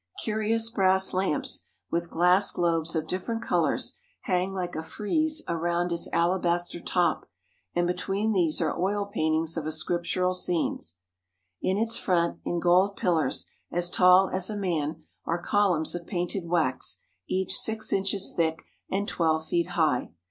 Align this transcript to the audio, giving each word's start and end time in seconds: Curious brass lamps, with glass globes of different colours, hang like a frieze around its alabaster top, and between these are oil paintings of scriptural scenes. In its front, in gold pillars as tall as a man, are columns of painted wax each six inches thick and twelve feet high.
Curious 0.23 0.71
brass 0.71 1.13
lamps, 1.13 1.67
with 1.91 2.09
glass 2.09 2.51
globes 2.51 2.95
of 2.95 3.05
different 3.05 3.43
colours, 3.43 3.99
hang 4.21 4.51
like 4.51 4.75
a 4.75 4.81
frieze 4.81 5.43
around 5.47 5.91
its 5.91 6.09
alabaster 6.11 6.79
top, 6.81 7.29
and 7.75 7.85
between 7.85 8.33
these 8.33 8.59
are 8.61 8.75
oil 8.81 9.05
paintings 9.05 9.55
of 9.57 9.71
scriptural 9.71 10.33
scenes. 10.33 10.95
In 11.61 11.77
its 11.77 11.97
front, 11.97 12.39
in 12.43 12.59
gold 12.59 12.95
pillars 12.97 13.45
as 13.71 13.91
tall 13.91 14.31
as 14.33 14.49
a 14.49 14.57
man, 14.57 15.03
are 15.25 15.37
columns 15.39 15.93
of 15.93 16.07
painted 16.07 16.47
wax 16.47 16.97
each 17.27 17.53
six 17.55 17.93
inches 17.93 18.33
thick 18.35 18.63
and 18.89 19.07
twelve 19.07 19.45
feet 19.47 19.67
high. 19.67 20.09